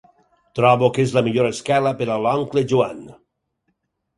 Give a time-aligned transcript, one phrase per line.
[0.59, 3.05] Trobo que és la millor esquela per a l'oncle Joan.